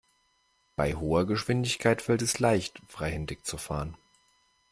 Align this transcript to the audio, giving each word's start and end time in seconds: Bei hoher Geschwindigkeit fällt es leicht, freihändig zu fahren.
Bei 0.75 0.95
hoher 0.95 1.27
Geschwindigkeit 1.27 2.01
fällt 2.01 2.23
es 2.23 2.39
leicht, 2.39 2.81
freihändig 2.87 3.43
zu 3.45 3.57
fahren. 3.59 3.95